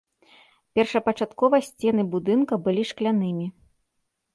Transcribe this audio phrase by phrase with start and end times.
[0.79, 3.45] Першапачаткова сцены будынка былі шклянымі.